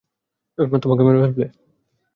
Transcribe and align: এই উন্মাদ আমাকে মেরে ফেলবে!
এই 0.57 0.63
উন্মাদ 0.63 0.81
আমাকে 0.85 1.03
মেরে 1.05 1.19
ফেলবে! 1.23 1.45